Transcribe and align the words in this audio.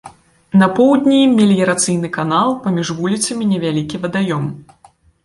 На 0.61 0.67
поўдні 0.77 1.19
меліярацыйны 1.33 2.09
канал, 2.17 2.47
паміж 2.63 2.87
вуліцамі 3.03 3.49
невялікі 3.53 4.01
вадаём. 4.07 4.49